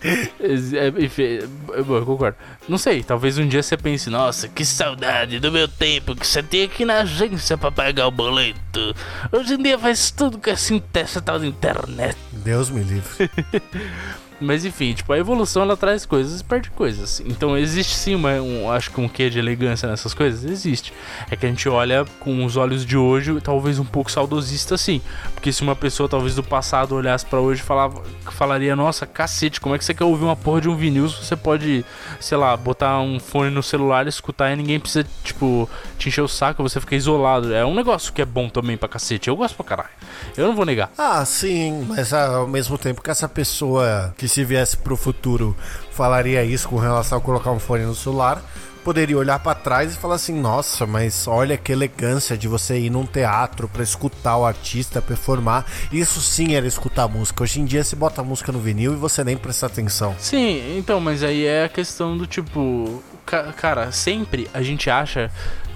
[0.00, 1.44] É, enfim, é,
[1.74, 2.36] eu concordo.
[2.68, 6.40] Não sei, talvez um dia você pense, nossa, que saudade do meu tempo que você
[6.40, 8.94] tem aqui na agência pra pagar o boleto.
[9.32, 12.16] Hoje em dia faz tudo com essa, inter- essa tal de internet.
[12.32, 13.28] Deus me livre.
[13.50, 14.27] フフフ。
[14.40, 17.20] Mas enfim, tipo, a evolução ela traz coisas e perde coisas.
[17.26, 20.48] Então existe sim uma, um, acho que um quê de elegância nessas coisas?
[20.48, 20.92] Existe.
[21.30, 25.00] É que a gente olha com os olhos de hoje, talvez um pouco saudosista sim.
[25.34, 29.74] Porque se uma pessoa talvez do passado olhasse pra hoje falava, falaria, nossa, cacete, como
[29.74, 31.84] é que você quer ouvir uma porra de um vinil se você pode,
[32.20, 36.28] sei lá, botar um fone no celular, escutar e ninguém precisa, tipo, te encher o
[36.28, 37.52] saco, você fica isolado.
[37.52, 39.28] É um negócio que é bom também pra cacete.
[39.28, 39.90] Eu gosto pra caralho.
[40.36, 40.90] Eu não vou negar.
[40.96, 45.56] Ah, sim, mas ao mesmo tempo que essa pessoa que se viesse pro futuro
[45.92, 48.42] falaria isso com relação a colocar um fone no celular,
[48.84, 52.90] poderia olhar pra trás e falar assim: "Nossa, mas olha que elegância de você ir
[52.90, 55.66] num teatro pra escutar o artista performar".
[55.92, 57.42] Isso sim era escutar música.
[57.42, 60.14] Hoje em dia se bota música no vinil e você nem presta atenção.
[60.18, 63.02] Sim, então, mas aí é a questão do tipo.
[63.26, 65.30] ca- Cara, sempre a gente acha.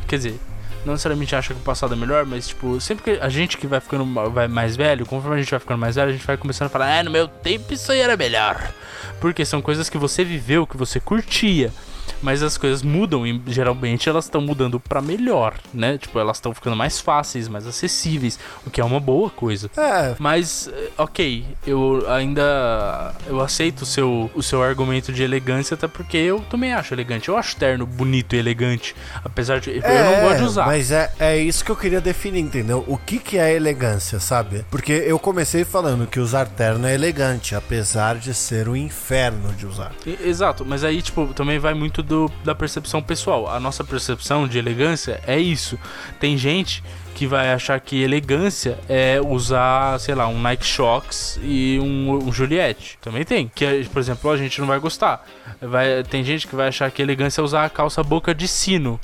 [0.06, 0.40] Quer dizer,
[0.84, 3.66] não necessariamente acha que o passado é melhor, mas tipo, sempre que a gente que
[3.66, 6.36] vai ficando vai mais velho, conforme a gente vai ficando mais velho, a gente vai
[6.36, 8.72] começando a falar, ah, no meu tempo isso aí era melhor.
[9.20, 11.72] Porque são coisas que você viveu, que você curtia
[12.20, 15.98] mas as coisas mudam e geralmente elas estão mudando para melhor, né?
[15.98, 19.70] Tipo, elas estão ficando mais fáceis, mais acessíveis, o que é uma boa coisa.
[19.76, 20.14] É.
[20.18, 25.88] Mas, eh, ok, eu ainda eu aceito o seu, o seu argumento de elegância, até
[25.88, 27.28] porque eu também acho elegante.
[27.28, 28.94] Eu acho terno bonito e elegante,
[29.24, 30.66] apesar de É, eu não gosto de usar.
[30.66, 32.84] Mas é, é isso que eu queria definir, entendeu?
[32.86, 34.64] O que, que é elegância, sabe?
[34.70, 39.66] Porque eu comecei falando que usar terno é elegante, apesar de ser um inferno de
[39.66, 39.92] usar.
[40.24, 43.48] Exato, mas aí, tipo, também vai muito do, da percepção pessoal.
[43.48, 45.78] A nossa percepção de elegância é isso.
[46.18, 46.82] Tem gente
[47.14, 52.32] que vai achar que elegância é usar, sei lá, um Nike Shox e um, um
[52.32, 52.98] Juliette.
[53.00, 53.50] Também tem.
[53.54, 55.24] Que, por exemplo, a gente não vai gostar.
[55.60, 58.98] Vai, tem gente que vai achar que elegância é usar a calça boca de sino.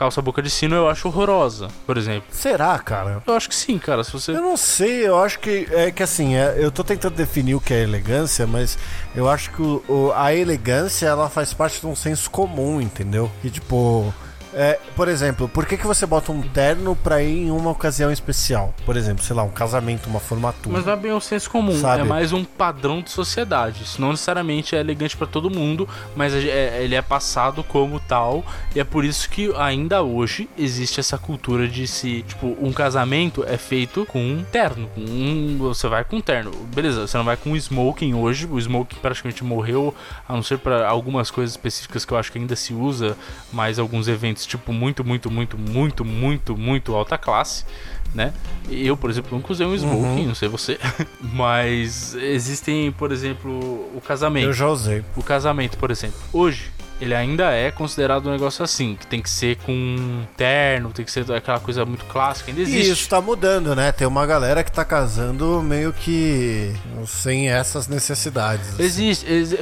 [0.00, 2.22] Calça boca de sino eu acho horrorosa, por exemplo.
[2.30, 3.22] Será, cara?
[3.26, 4.02] Eu acho que sim, cara.
[4.02, 4.32] Se você.
[4.32, 7.60] Eu não sei, eu acho que é que assim, é, eu tô tentando definir o
[7.60, 8.78] que é elegância, mas
[9.14, 13.30] eu acho que o- o- a elegância ela faz parte de um senso comum, entendeu?
[13.44, 14.10] E tipo,
[14.54, 18.10] é, por exemplo, por que, que você bota um terno pra ir em uma ocasião
[18.10, 18.74] especial?
[18.84, 20.76] Por exemplo, sei lá, um casamento, uma formatura.
[20.76, 22.00] Mas não é bem o senso comum, Sabe?
[22.02, 23.82] é mais um padrão de sociedade.
[23.84, 28.00] Isso não necessariamente é elegante pra todo mundo, mas é- é- ele é passado como
[28.00, 32.72] tal, e é por isso que ainda hoje existe essa cultura de se, tipo, um
[32.72, 34.88] casamento é feito com um terno.
[34.96, 36.50] Um, você vai com um terno.
[36.74, 39.94] Beleza, você não vai com um smoking hoje, o smoking praticamente morreu,
[40.28, 43.16] a não ser pra algumas coisas específicas que eu acho que ainda se usa,
[43.52, 47.64] mas alguns eventos tipo muito, muito, muito, muito, muito, muito alta classe
[48.12, 48.32] né?
[48.68, 50.80] Eu, por exemplo, nunca usei um smoking, não sei você.
[51.22, 53.50] Mas existem, por exemplo,
[53.94, 54.46] o casamento.
[54.46, 55.04] Eu já usei.
[55.16, 56.18] O casamento, por exemplo.
[56.32, 61.04] Hoje, ele ainda é considerado um negócio assim, que tem que ser com terno, tem
[61.04, 62.90] que ser aquela coisa muito clássica, ainda E existe.
[62.90, 63.92] isso tá mudando, né?
[63.92, 66.72] Tem uma galera que tá casando meio que
[67.06, 68.70] sem essas necessidades.
[68.74, 68.82] assim.
[68.82, 69.32] Existe.
[69.32, 69.58] exi-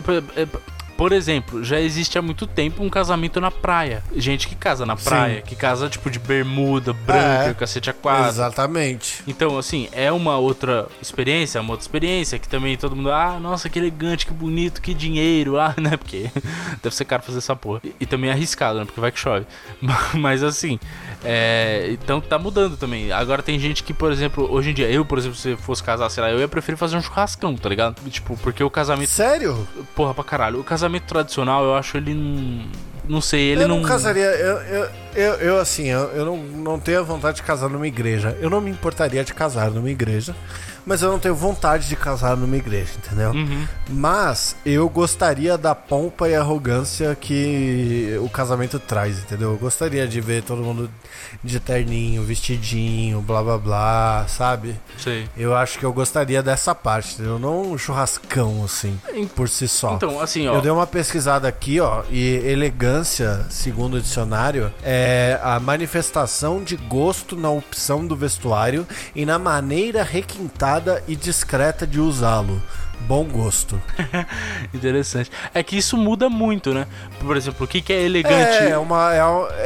[0.99, 4.03] por- é, exemplo, já existe há muito tempo um casamento na praia.
[4.15, 7.55] Gente que casa na praia, que casa tipo de bermuda, branca, É.
[7.55, 8.29] cacete a.
[8.29, 9.23] Exatamente.
[9.27, 13.69] Então, assim, é uma outra experiência, uma outra experiência que também todo mundo, ah, nossa,
[13.69, 15.97] que elegante, que bonito, que dinheiro, ah, né?
[15.97, 16.31] Porque
[16.83, 17.81] deve ser caro fazer essa porra.
[17.85, 18.85] E, e também é arriscado, né?
[18.85, 19.47] Porque vai que chove.
[20.15, 20.79] Mas assim,
[21.25, 23.13] é, então tá mudando também.
[23.13, 26.09] Agora tem gente que, por exemplo, hoje em dia, eu, por exemplo, se fosse casar,
[26.11, 27.97] sei lá, eu ia preferir fazer um churrascão, tá ligado?
[28.11, 29.67] Tipo, porque o casamento, Sério?
[29.95, 32.15] porra pra caralho, o casamento tradicional, eu acho ele
[33.09, 33.21] não.
[33.21, 33.81] Sei, ele eu não.
[33.81, 34.25] não casaria.
[34.25, 37.87] Eu, eu, eu, eu, assim, eu, eu não, não tenho a vontade de casar numa
[37.87, 38.37] igreja.
[38.41, 40.37] Eu não me importaria de casar numa igreja.
[40.89, 43.33] Mas eu não tenho vontade de casar numa igreja, entendeu?
[43.33, 43.69] Uhum.
[43.91, 49.51] Mas eu gostaria da pompa e arrogância que o casamento traz, entendeu?
[49.51, 50.91] Eu gostaria de ver todo mundo
[51.45, 54.81] de terninho, vestidinho, blá blá blá, sabe?
[54.97, 55.29] Sei.
[55.37, 57.39] Eu acho que eu gostaria dessa parte, entendeu?
[57.39, 58.99] Não um churrascão assim,
[59.37, 59.93] por si só.
[59.93, 60.55] Então, assim, ó.
[60.55, 66.77] Eu dei uma pesquisada aqui, ó, e elegância, segundo o dicionário, é a manifestação de
[66.77, 72.63] gosto na opção do vestuário e na maneira requintada e discreta de usá-lo.
[73.01, 73.81] Bom gosto.
[74.75, 75.31] Interessante.
[75.55, 76.87] É que isso muda muito, né?
[77.21, 78.65] Por exemplo, o que, que é elegante?
[78.65, 79.19] É, é uma, é,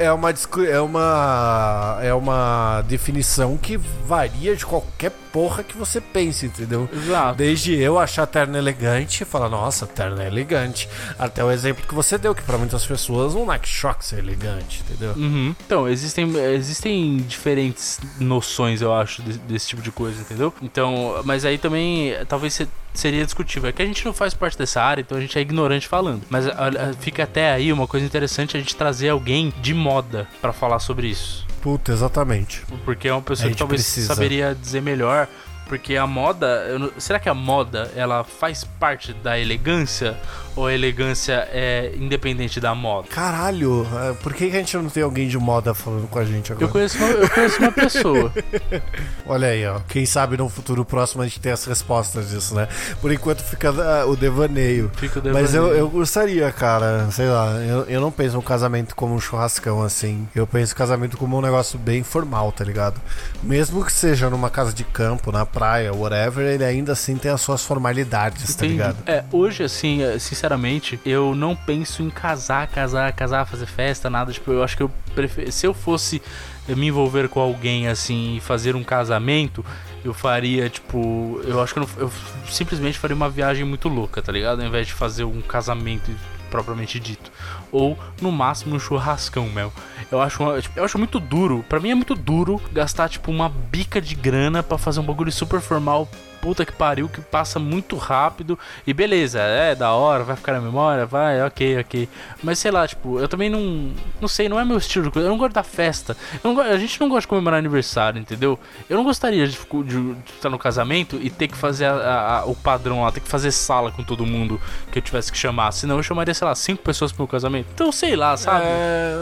[0.05, 0.31] é, uma,
[0.70, 6.88] é, uma, é uma definição que varia de qualquer porra que você pense, entendeu?
[6.92, 7.37] Exato.
[7.38, 10.88] Desde eu achar terno elegante e falar, nossa, terno é elegante.
[11.18, 14.83] Até o exemplo que você deu, que pra muitas pessoas um Nike Shox é elegante,
[14.87, 15.12] entendeu?
[15.16, 15.55] Uhum.
[15.64, 20.53] Então, existem, existem diferentes noções, eu acho, de- desse tipo de coisa, entendeu?
[20.62, 23.71] Então, mas aí também talvez se- seria discutível.
[23.71, 26.23] É que a gente não faz parte dessa área, então a gente é ignorante falando.
[26.29, 30.53] Mas olha, fica até aí uma coisa interessante a gente trazer alguém de moda pra
[30.53, 31.47] falar sobre isso.
[31.62, 32.62] Puta, exatamente.
[32.85, 34.14] Porque é uma pessoa que talvez precisa.
[34.14, 35.27] saberia dizer melhor.
[35.68, 40.14] Porque a moda, não- será que a moda ela faz parte da elegância
[40.55, 43.09] ou a elegância é independente da moda?
[43.09, 46.53] Caralho, é, por que a gente não tem alguém de moda falando com a gente
[46.53, 46.67] agora?
[46.67, 48.33] Eu conheço uma, eu conheço uma pessoa.
[49.27, 49.81] Olha aí, ó.
[49.88, 52.69] Quem sabe no futuro próximo a gente tem as respostas disso, né?
[53.01, 54.91] Por enquanto fica ah, o devaneio.
[54.97, 55.79] Fica o Mas eu, devaneio.
[55.79, 60.29] eu gostaria, cara, sei lá, eu, eu não penso um casamento como um churrascão assim.
[60.35, 63.01] Eu penso casamento como um negócio bem formal, tá ligado?
[63.43, 67.41] Mesmo que seja numa casa de campo, na praia, whatever, ele ainda assim tem as
[67.41, 68.73] suas formalidades, tá Entendi.
[68.73, 68.97] ligado?
[69.07, 74.33] É, hoje, assim, é, sinceramente, eu não penso em casar, casar, casar, fazer festa, nada.
[74.33, 75.52] Tipo, eu acho que eu prefiro.
[75.52, 76.20] Se eu fosse
[76.66, 79.64] me envolver com alguém, assim, e fazer um casamento,
[80.05, 81.40] eu faria, tipo.
[81.44, 82.12] Eu acho que eu, não- eu
[82.48, 84.61] simplesmente faria uma viagem muito louca, tá ligado?
[84.61, 86.11] Ao invés de fazer um casamento
[86.50, 87.31] propriamente dito.
[87.70, 89.72] Ou, no máximo, um churrascão, meu.
[90.11, 93.48] Eu acho, tipo, eu acho muito duro, pra mim é muito duro gastar, tipo, uma
[93.48, 96.09] bica de grana pra fazer um bagulho super formal.
[96.42, 98.59] Puta que pariu, que passa muito rápido.
[98.85, 102.09] E beleza, é da hora, vai ficar na memória, vai, ok, ok.
[102.42, 103.92] Mas sei lá, tipo, eu também não.
[104.20, 105.11] Não sei, não é meu estilo.
[105.14, 106.16] Eu não gosto da festa.
[106.42, 108.59] Não a gente não gosta de comemorar aniversário, entendeu?
[108.90, 112.38] Eu não gostaria de, de- de estar no casamento e ter que fazer a- a-
[112.40, 115.38] a- o padrão lá, ter que fazer sala com todo mundo que eu tivesse que
[115.38, 115.70] chamar.
[115.70, 117.68] Senão eu chamaria, sei lá, cinco pessoas pro meu casamento.
[117.72, 118.64] Então, sei lá, sabe?
[118.66, 119.14] É,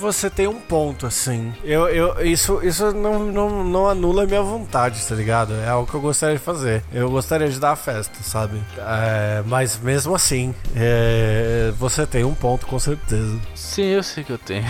[0.00, 1.52] você tem um ponto, assim.
[1.62, 5.54] Eu, eu, isso isso não, não, não anula a minha vontade, tá ligado?
[5.54, 6.82] É algo que eu gostaria de fazer.
[6.92, 8.60] Eu gostaria de dar a festa, sabe?
[8.78, 13.38] É, mas mesmo assim, é, você tem um ponto, com certeza.
[13.54, 14.64] Sim, eu sei que eu tenho.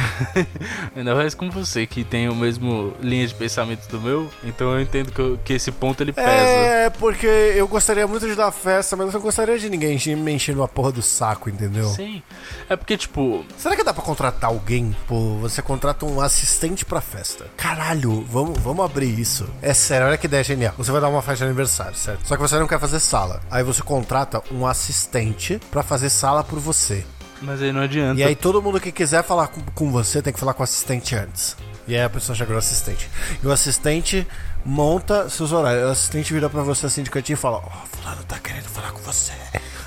[0.94, 4.28] Ainda mais com você, que tem o mesmo linha de pensamento do meu.
[4.44, 6.28] Então eu entendo que, eu- que esse ponto ele pesa.
[6.28, 10.32] É, porque eu gostaria muito de dar festa, mas eu não gostaria de ninguém me
[10.32, 11.88] enchendo a porra do saco, entendeu?
[11.88, 12.22] Sim.
[12.68, 14.94] É porque, tipo, Será que dá pra contratar alguém?
[15.40, 17.46] Você contrata um assistente pra festa.
[17.56, 19.48] Caralho, vamos, vamos abrir isso.
[19.62, 20.74] É sério, olha que ideia genial.
[20.76, 22.26] Você vai dar uma festa de aniversário, certo?
[22.26, 23.40] Só que você não quer fazer sala.
[23.50, 27.04] Aí você contrata um assistente pra fazer sala por você.
[27.42, 28.20] mas aí não adianta.
[28.20, 30.64] E aí todo mundo que quiser falar com, com você tem que falar com o
[30.64, 31.56] assistente antes.
[31.88, 33.10] E aí a pessoa chega no assistente.
[33.42, 34.26] E o assistente
[34.64, 35.84] monta seus horários.
[35.88, 38.92] O assistente vira pra você assim de cantinho e fala: Ó, fulano tá querendo falar
[38.92, 39.32] com você.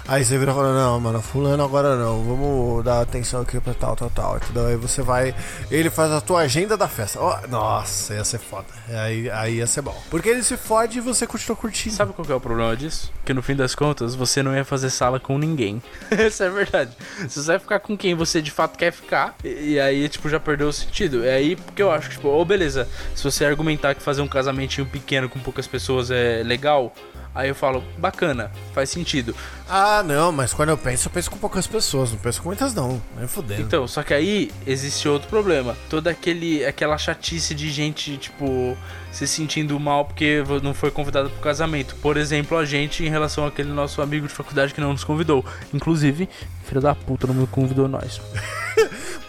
[0.08, 2.24] Aí você vira e fala: Não, mano, fulano agora não.
[2.24, 4.38] Vamos dar atenção aqui pra tal, tal, tal.
[4.38, 4.68] Entendeu?
[4.68, 5.34] Aí você vai.
[5.72, 7.20] Ele faz a tua agenda da festa.
[7.20, 8.68] Ó, nossa, ia ser foda.
[8.90, 9.96] Aí, aí ia ser bom.
[10.10, 11.96] Porque ele se fode e você continua curtindo.
[11.96, 13.12] Sabe qual que é o problema disso?
[13.24, 15.82] Que no fim das contas você não ia fazer sala com ninguém.
[16.12, 16.92] Essa é a verdade.
[17.22, 19.36] Você vai ficar com quem você de fato quer ficar.
[19.44, 21.24] E, e aí, tipo, já perdeu o sentido.
[21.24, 24.28] É aí porque eu acho que, tipo, ou beleza, se você argumentar que fazer um
[24.28, 26.94] casamentinho pequeno com poucas pessoas é legal.
[27.36, 29.36] Aí eu falo, bacana, faz sentido.
[29.68, 32.12] Ah, não, mas quando eu penso, eu penso com poucas pessoas.
[32.12, 33.02] Não penso com muitas, não.
[33.18, 33.62] Nem fudendo.
[33.62, 35.76] Então, só que aí existe outro problema.
[35.90, 38.78] Toda aquele, aquela chatice de gente, tipo,
[39.12, 41.96] se sentindo mal porque não foi convidado pro casamento.
[41.96, 45.44] Por exemplo, a gente em relação àquele nosso amigo de faculdade que não nos convidou.
[45.74, 46.30] Inclusive,
[46.64, 48.22] filho da puta não me convidou nós.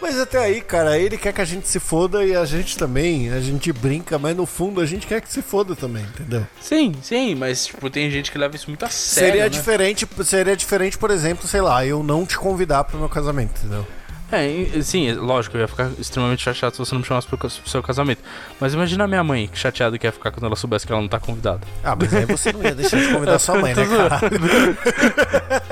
[0.05, 3.31] Mas até aí, cara, ele quer que a gente se foda e a gente também.
[3.31, 6.45] A gente brinca, mas no fundo a gente quer que se foda também, entendeu?
[6.61, 9.29] Sim, sim, mas tipo, tem gente que leva isso muito a sério.
[9.31, 9.49] seria né?
[9.49, 13.83] diferente, seria diferente, por exemplo, sei lá, eu não te convidar pro meu casamento, entendeu?
[14.31, 17.81] É, sim, lógico, eu ia ficar extremamente chateado se você não me chamasse pro seu
[17.81, 18.21] casamento.
[18.59, 21.01] Mas imagina a minha mãe, que chateada que ia ficar quando ela soubesse que ela
[21.01, 21.61] não tá convidada.
[21.83, 24.19] Ah, mas aí você não ia deixar de convidar sua mãe, né, cara?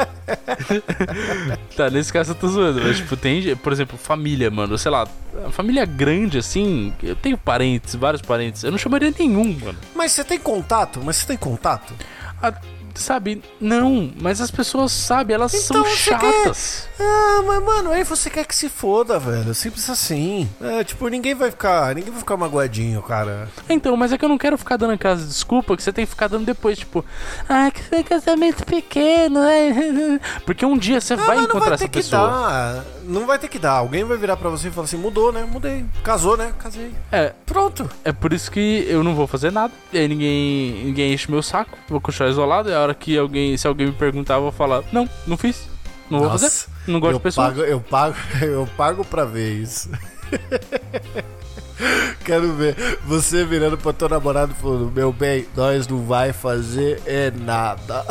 [1.76, 5.08] Tá, nesse caso eu tô zoando, mas tipo, tem, por exemplo, família, mano, sei lá,
[5.52, 9.78] família grande assim, eu tenho parentes, vários parentes, eu não chamaria nenhum, mano.
[9.96, 11.02] Mas você tem contato?
[11.04, 11.94] Mas você tem contato?
[12.42, 12.54] Ah,
[12.96, 16.88] sabe, não, mas as pessoas, sabe, elas Então são chatas.
[17.00, 19.54] Ah, mas mano, aí você quer que se foda, velho.
[19.54, 20.50] Simples assim.
[20.62, 21.94] É, tipo, ninguém vai ficar.
[21.96, 23.48] Ninguém vai ficar magoadinho, cara.
[23.70, 26.10] Então, mas é que eu não quero ficar dando aquelas desculpas que você tem que
[26.12, 27.04] ficar dando depois, tipo,
[27.50, 30.20] ah, que foi casamento pequeno, né?
[30.46, 32.28] Porque um dia você Ah, vai encontrar vai essa pessoa.
[32.28, 32.84] dar.
[33.06, 33.74] Não vai ter que dar.
[33.74, 35.44] Alguém vai virar pra você e falar assim: mudou, né?
[35.50, 35.86] Mudei.
[36.04, 36.54] Casou, né?
[36.60, 36.92] Casei.
[37.12, 37.90] É, Pronto.
[38.04, 39.74] É por isso que eu não vou fazer nada.
[39.92, 41.78] E aí ninguém, ninguém enche meu saco.
[41.90, 42.74] Vou continuar isolado.
[42.74, 45.68] A hora que alguém, se alguém me perguntar, eu vou falar: Não, não fiz.
[46.10, 46.66] Não vou Nossa, fazer.
[46.88, 47.48] Não gosto eu de pessoa.
[47.48, 49.90] Pago, eu pago, eu pago pra ver isso.
[52.24, 57.02] Quero ver você virando pra teu namorado e falando: Meu bem, nós não vai fazer
[57.06, 58.06] é nada.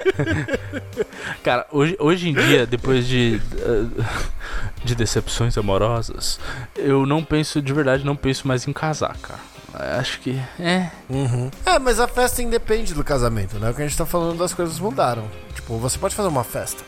[1.42, 3.40] Cara, hoje, hoje em dia, depois de.
[4.84, 6.38] de decepções amorosas,
[6.76, 9.40] eu não penso, de verdade, não penso mais em casar, cara.
[9.72, 10.40] Acho que.
[10.58, 10.90] É.
[11.08, 11.50] Uhum.
[11.64, 13.70] É, mas a festa independe do casamento, né?
[13.70, 15.28] O que a gente tá falando das coisas mudaram.
[15.54, 16.82] Tipo, você pode fazer uma festa.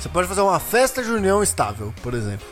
[0.00, 2.46] Você pode fazer uma festa de união estável, por exemplo.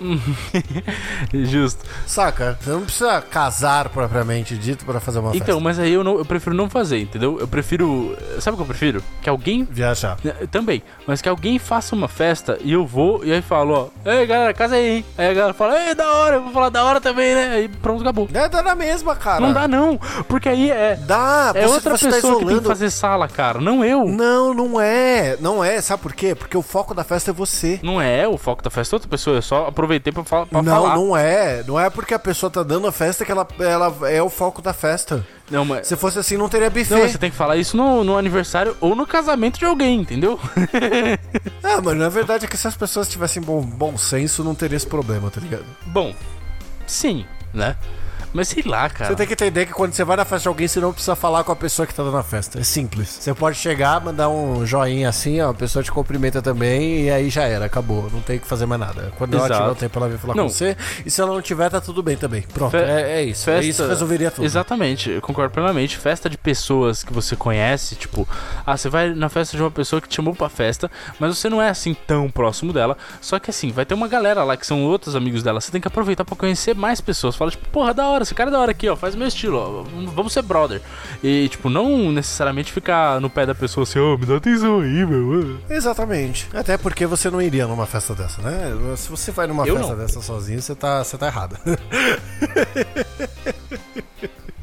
[1.33, 1.85] Justo.
[2.07, 2.59] Saca?
[2.61, 5.61] Você não precisa casar propriamente dito pra fazer uma Então, festa.
[5.61, 7.39] mas aí eu, não, eu prefiro não fazer, entendeu?
[7.41, 8.17] Eu prefiro.
[8.39, 9.03] Sabe o que eu prefiro?
[9.23, 10.19] Que alguém Viajar.
[10.51, 14.27] Também, mas que alguém faça uma festa e eu vou e aí falo, ó, ei
[14.27, 15.05] galera, casa aí, hein?
[15.17, 17.51] Aí a galera fala, ei, da hora, eu vou falar da hora também, né?
[17.55, 18.29] Aí pronto, acabou.
[18.33, 19.41] É, dá na mesma, cara.
[19.41, 22.59] Não dá não, porque aí é, Dá, é você, outra você tá pessoa que tem
[22.59, 24.05] que fazer sala, cara, não eu.
[24.07, 25.37] Não, não é.
[25.41, 25.81] Não é.
[25.81, 26.35] Sabe por quê?
[26.35, 27.79] Porque o foco da festa é você.
[27.83, 30.63] Não é o foco da festa, é outra pessoa, eu só aproveitei pra, fa pra
[30.63, 30.97] não, falar.
[30.97, 31.63] não é.
[31.67, 34.61] Não é porque a pessoa tá dando a festa que ela, ela é o foco
[34.61, 35.25] da festa.
[35.51, 35.87] Não, mas...
[35.87, 36.91] Se fosse assim, não teria buffet.
[36.91, 40.01] Não, mas você tem que falar isso no, no aniversário ou no casamento de alguém,
[40.01, 40.39] entendeu?
[41.63, 44.77] Ah, mas na verdade é que se as pessoas tivessem bom, bom senso, não teria
[44.77, 45.65] esse problema, tá ligado?
[45.87, 46.15] Bom,
[46.87, 47.77] sim, né?
[48.33, 49.11] Mas sei lá, cara.
[49.11, 51.17] Você tem que entender que quando você vai na festa de alguém, você não precisa
[51.17, 52.59] falar com a pessoa que tá dando a festa.
[52.61, 53.09] É simples.
[53.09, 57.31] Você pode chegar, mandar um joinha assim, ó, a pessoa te cumprimenta também, e aí
[57.31, 58.09] já era, acabou.
[58.13, 59.13] Não tem que fazer mais nada.
[59.17, 59.61] Quando ela Exato.
[59.61, 60.45] tiver o tempo, ela vem falar Não.
[60.45, 60.77] com você.
[61.07, 62.43] E se ela não tiver, tá tudo bem também.
[62.43, 63.49] Pronto, Fe- é, é isso.
[63.51, 64.45] É festa- isso que resolveria tudo.
[64.45, 65.97] Exatamente, eu concordo plenamente.
[65.97, 68.29] Festa de pessoas que você conhece, tipo,
[68.67, 71.49] ah, você vai na festa de uma pessoa que te chamou pra festa, mas você
[71.49, 72.97] não é assim tão próximo dela.
[73.21, 75.61] Só que assim, vai ter uma galera lá que são outros amigos dela.
[75.61, 77.35] Você tem que aproveitar pra conhecer mais pessoas.
[77.37, 79.57] Fala, tipo, porra, da hora, esse cara é da hora aqui, ó, faz meu estilo,
[79.59, 79.83] ó,
[80.15, 80.81] vamos ser brother.
[81.23, 85.07] E, tipo, não necessariamente ficar no pé da pessoa assim, ô, me dá atenção aí,
[85.07, 85.59] meu.
[85.69, 86.49] Exatamente.
[86.55, 88.73] Até porque você não iria numa festa dessa, né?
[88.97, 89.99] Se você vai numa Eu festa não.
[89.99, 91.57] dessa sozinho, você tá, você tá errado.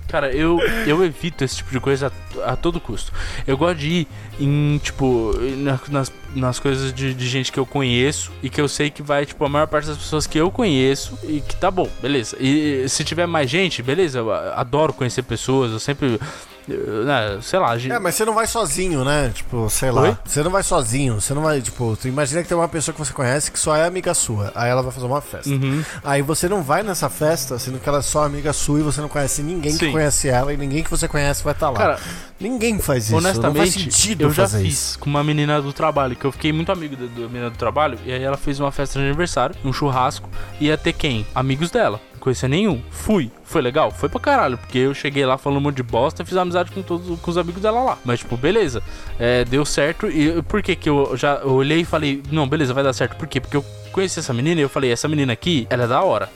[0.07, 2.11] Cara, eu, eu evito esse tipo de coisa
[2.45, 3.11] a, a todo custo.
[3.45, 4.07] Eu gosto de ir
[4.39, 8.67] em, tipo, na- nas, nas coisas de, de gente que eu conheço e que eu
[8.67, 11.69] sei que vai, tipo, a maior parte das pessoas que eu conheço e que tá
[11.71, 12.37] bom, beleza.
[12.39, 16.19] E se tiver mais gente, beleza, eu adoro conhecer pessoas, eu sempre,
[16.67, 19.31] né, sei lá, gente, É, mas você não vai sozinho, né?
[19.33, 20.01] Tipo, sei lá.
[20.01, 20.17] Oi?
[20.25, 21.21] Você não vai sozinho.
[21.21, 23.75] Você não vai, tipo, tu imagina que tem uma pessoa que você conhece que só
[23.75, 24.51] é amiga sua.
[24.55, 25.49] Aí ela vai fazer uma festa.
[25.49, 25.83] Uhum.
[26.03, 29.01] Aí você não vai nessa festa, sendo que ela é só amiga sua e você
[29.01, 29.91] não conhece ninguém que Sim.
[29.91, 31.77] conhece ela e ninguém que você conhece vai estar lá.
[31.77, 31.99] Cara,
[32.39, 33.13] ninguém faz isso.
[33.13, 34.99] não faz honestamente, sentido eu já fiz isso.
[34.99, 37.97] com uma menina do trabalho, que eu fiquei muito amigo da, da menina do trabalho,
[38.05, 41.25] e aí ela fez uma festa de aniversário, um churrasco, e ia ter quem?
[41.33, 41.99] Amigos dela.
[42.25, 42.81] Conhecia nenhum.
[42.89, 43.31] Fui.
[43.43, 43.91] Foi legal?
[43.91, 46.71] Foi pra caralho, porque eu cheguei lá falando um monte de bosta e fiz amizade
[46.71, 47.99] com todos com os amigos dela lá.
[48.03, 48.81] Mas, tipo, beleza.
[49.19, 50.07] É, deu certo.
[50.09, 53.15] E por que que eu já eu olhei e falei, não, beleza, vai dar certo.
[53.15, 53.39] Por quê?
[53.39, 56.27] Porque eu conheci essa menina e eu falei, essa menina aqui, ela é da hora.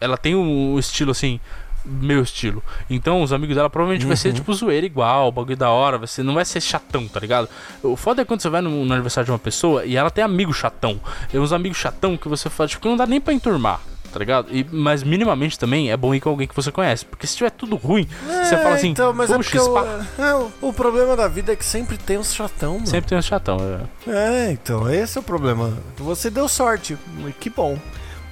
[0.00, 1.40] Ela tem um estilo assim,
[1.84, 2.62] meu estilo.
[2.88, 6.22] Então os amigos dela provavelmente vai ser tipo zoeira igual, bagulho da hora, vai ser,
[6.22, 7.48] não vai ser chatão, tá ligado?
[7.82, 10.22] O foda é quando você vai no, no aniversário de uma pessoa e ela tem
[10.22, 11.00] amigo chatão.
[11.34, 13.80] É uns amigos chatão que você fala, tipo, que não dá nem pra enturmar.
[14.12, 14.48] Tá ligado?
[14.50, 17.04] E, mas minimamente também é bom ir com alguém que você conhece.
[17.06, 19.34] Porque se tiver tudo ruim, você fala assim, então, mas é
[20.18, 22.86] é, o- problema da vida é que sempre tem uns chatão, mano.
[22.86, 23.56] Sempre tem um chatão.
[24.06, 24.10] é.
[24.48, 25.72] É, então, esse é o problema.
[25.96, 26.96] Você deu sorte,
[27.40, 27.78] que bom.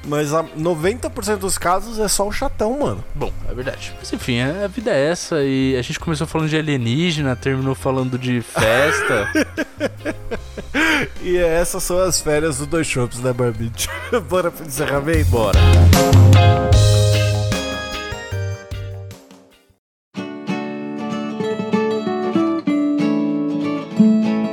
[0.07, 3.05] Mas a 90% dos casos é só o chatão, mano.
[3.15, 3.95] Bom, é verdade.
[3.99, 5.43] Mas enfim, a a vida é essa.
[5.43, 9.31] E a gente começou falando de alienígena, terminou falando de festa.
[11.23, 13.89] E essas são as férias do Dois Shops, né, Barbite?
[14.29, 15.31] Bora pro encerramento?
[15.31, 15.59] Bora.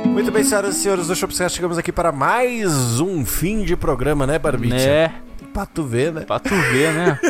[0.06, 4.26] Muito bem, senhoras e senhores do Shopscast, chegamos aqui para mais um fim de programa,
[4.26, 4.74] né, Barbite?
[4.74, 5.12] Né?
[5.52, 6.20] Pra tu ver, né?
[6.22, 7.20] Pra tu ver, né?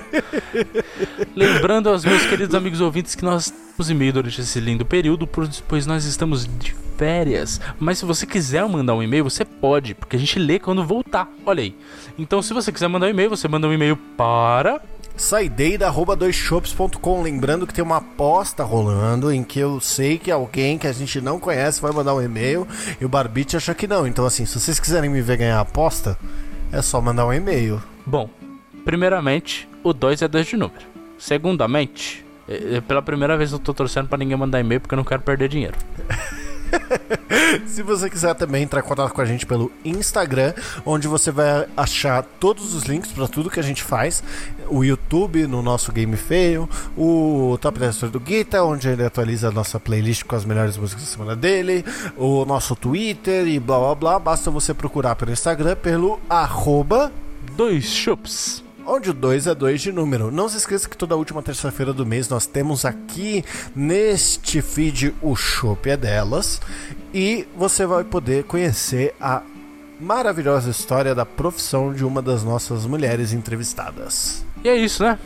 [1.35, 5.29] Lembrando aos meus queridos amigos ouvintes que nós temos e-mail durante esse lindo período,
[5.67, 7.61] pois nós estamos de férias.
[7.79, 11.31] Mas se você quiser mandar um e-mail, você pode, porque a gente lê quando voltar.
[11.47, 11.75] Olha aí.
[12.19, 14.83] Então, se você quiser mandar um e-mail, você manda um e-mail para.
[15.17, 20.93] Saideira.doisshops.com Lembrando que tem uma aposta rolando em que eu sei que alguém que a
[20.93, 22.69] gente não conhece vai mandar um e-mail
[23.01, 24.07] e o Barbite acha que não.
[24.07, 26.17] Então, assim, se vocês quiserem me ver ganhar a aposta,
[26.71, 27.83] é só mandar um e-mail.
[28.09, 28.31] Bom,
[28.87, 30.81] primeiramente, o 2 é 2 de número.
[31.19, 34.97] Segundamente, é- é pela primeira vez eu tô torcendo pra ninguém mandar e-mail porque eu
[34.97, 35.77] não quero perder dinheiro.
[37.67, 40.55] Se você quiser também entrar em contato com a gente pelo Instagram,
[40.87, 44.23] onde você vai achar todos os links para tudo que a gente faz,
[44.69, 49.49] o YouTube no nosso Game Feio, o Top 10 História do Guita, onde ele atualiza
[49.49, 51.85] a nossa playlist com as melhores músicas da semana dele,
[52.17, 54.19] o nosso Twitter e blá blá blá.
[54.19, 57.13] Basta você procurar pelo Instagram pelo arroba
[57.59, 58.63] Dois chups.
[58.87, 60.31] onde o 2 é 2 de número.
[60.31, 63.45] Não se esqueça que toda última terça-feira do mês nós temos aqui
[63.75, 66.61] neste feed o Chopp é delas
[67.13, 69.43] e você vai poder conhecer a
[69.99, 74.45] maravilhosa história da profissão de uma das nossas mulheres entrevistadas.
[74.63, 75.19] E é isso, né?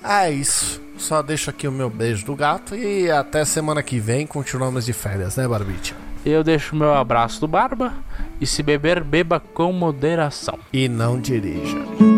[0.00, 0.80] É isso.
[0.96, 4.92] Só deixo aqui o meu beijo do gato e até semana que vem continuamos de
[4.92, 5.92] férias, né, Barbite?
[6.24, 7.92] Eu deixo meu abraço do Barba.
[8.40, 10.58] E se beber, beba com moderação.
[10.72, 12.11] E não dirija.